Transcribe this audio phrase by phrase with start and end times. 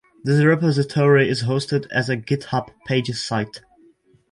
[0.23, 3.61] This repository is hosted as a GitHub pages site